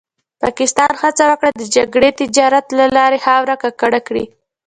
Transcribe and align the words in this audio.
پاکستان 0.43 0.91
هڅه 1.01 1.23
وکړه 1.31 1.49
د 1.61 1.63
جګړې 1.75 2.09
تجارت 2.21 2.65
له 2.79 2.85
لارې 2.97 3.23
خاوره 3.25 3.55
ککړه 3.63 3.99
کړي. 4.07 4.25